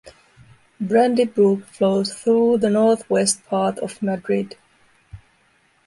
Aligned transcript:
Brandy 0.79 1.25
Brook 1.25 1.63
flows 1.67 2.11
through 2.15 2.57
the 2.57 2.71
northwest 2.71 3.45
part 3.45 3.77
of 3.77 4.01
Madrid. 4.01 4.57